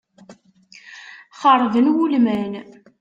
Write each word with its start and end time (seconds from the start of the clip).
Xeṛben 1.41 1.87
wulman. 1.93 2.53